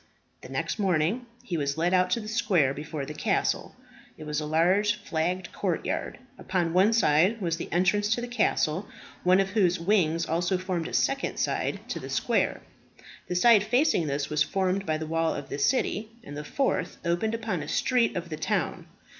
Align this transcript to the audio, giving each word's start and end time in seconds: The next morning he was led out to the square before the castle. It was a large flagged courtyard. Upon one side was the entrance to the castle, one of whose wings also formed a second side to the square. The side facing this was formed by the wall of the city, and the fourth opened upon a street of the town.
The 0.41 0.49
next 0.49 0.79
morning 0.79 1.27
he 1.43 1.57
was 1.57 1.77
led 1.77 1.93
out 1.93 2.09
to 2.09 2.19
the 2.19 2.27
square 2.27 2.73
before 2.73 3.05
the 3.05 3.13
castle. 3.13 3.75
It 4.17 4.23
was 4.23 4.39
a 4.39 4.47
large 4.47 4.95
flagged 4.95 5.51
courtyard. 5.53 6.17
Upon 6.39 6.73
one 6.73 6.91
side 6.91 7.39
was 7.39 7.57
the 7.57 7.71
entrance 7.71 8.09
to 8.15 8.21
the 8.21 8.27
castle, 8.27 8.87
one 9.23 9.39
of 9.39 9.49
whose 9.51 9.79
wings 9.79 10.25
also 10.25 10.57
formed 10.57 10.87
a 10.87 10.93
second 10.93 11.37
side 11.37 11.81
to 11.89 11.99
the 11.99 12.09
square. 12.09 12.61
The 13.27 13.35
side 13.35 13.63
facing 13.63 14.07
this 14.07 14.27
was 14.27 14.41
formed 14.41 14.87
by 14.87 14.97
the 14.97 15.05
wall 15.05 15.35
of 15.35 15.49
the 15.49 15.59
city, 15.59 16.09
and 16.23 16.35
the 16.35 16.43
fourth 16.43 16.97
opened 17.05 17.35
upon 17.35 17.61
a 17.61 17.67
street 17.67 18.15
of 18.15 18.29
the 18.29 18.37
town. 18.37 18.87